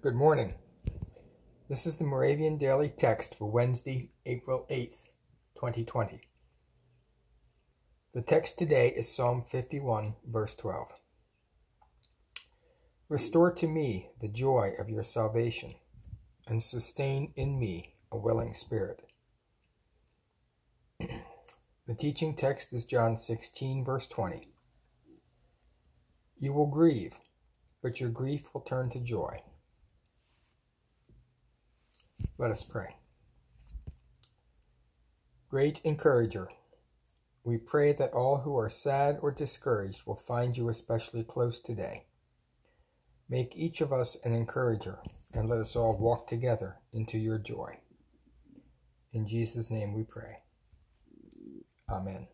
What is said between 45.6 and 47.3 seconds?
all walk together into